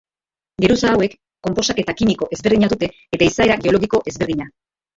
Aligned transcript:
Geruza 0.63 0.93
hauek 0.93 1.13
konposaketa 1.49 1.95
kimiko 2.01 2.29
ezberdina 2.39 2.73
dute 2.75 2.91
eta 3.19 3.31
izaera 3.31 3.61
geologiko 3.69 4.05
ezberdina. 4.15 4.53